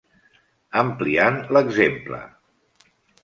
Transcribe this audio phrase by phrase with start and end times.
[0.81, 2.17] Ampliant l'exemple.